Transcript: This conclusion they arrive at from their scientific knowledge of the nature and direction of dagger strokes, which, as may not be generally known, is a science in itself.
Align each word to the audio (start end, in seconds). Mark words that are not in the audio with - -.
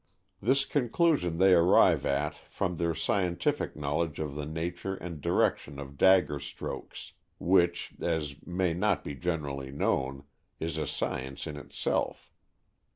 This 0.41 0.65
conclusion 0.65 1.37
they 1.37 1.53
arrive 1.53 2.07
at 2.07 2.33
from 2.33 2.77
their 2.77 2.95
scientific 2.95 3.75
knowledge 3.75 4.17
of 4.17 4.33
the 4.33 4.47
nature 4.47 4.95
and 4.95 5.21
direction 5.21 5.77
of 5.77 5.95
dagger 5.95 6.39
strokes, 6.39 7.13
which, 7.37 7.93
as 8.01 8.33
may 8.43 8.73
not 8.73 9.03
be 9.03 9.13
generally 9.13 9.69
known, 9.69 10.23
is 10.59 10.79
a 10.79 10.87
science 10.87 11.45
in 11.45 11.55
itself. 11.55 12.31